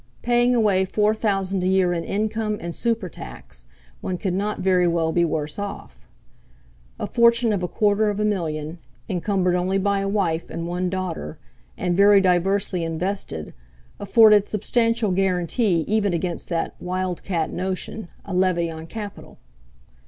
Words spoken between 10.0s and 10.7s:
wife and